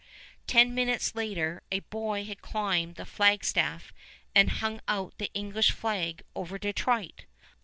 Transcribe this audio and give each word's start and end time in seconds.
Ten 0.47 0.73
minutes 0.73 1.13
later, 1.13 1.61
a 1.71 1.81
boy 1.81 2.25
had 2.25 2.41
climbed 2.41 2.95
the 2.95 3.05
flagstaff 3.05 3.93
and 4.33 4.49
hung 4.49 4.81
out 4.87 5.15
the 5.19 5.29
English 5.35 5.69
flag 5.69 6.23
over 6.35 6.57
Detroit. 6.57 7.25